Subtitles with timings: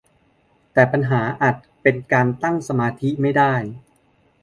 [0.73, 3.53] แต่ปัญหาอาจเป็นการตั้งสมาธิไม่ได้